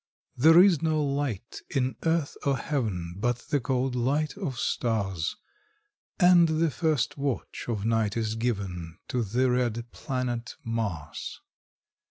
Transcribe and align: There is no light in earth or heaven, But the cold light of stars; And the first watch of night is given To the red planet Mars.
There 0.35 0.59
is 0.63 0.81
no 0.81 1.03
light 1.03 1.61
in 1.69 1.95
earth 2.05 2.35
or 2.43 2.57
heaven, 2.57 3.13
But 3.19 3.37
the 3.51 3.59
cold 3.59 3.95
light 3.95 4.35
of 4.35 4.57
stars; 4.57 5.35
And 6.19 6.47
the 6.47 6.71
first 6.71 7.17
watch 7.19 7.65
of 7.67 7.85
night 7.85 8.17
is 8.17 8.33
given 8.33 8.97
To 9.09 9.21
the 9.23 9.51
red 9.51 9.91
planet 9.91 10.55
Mars. 10.63 11.39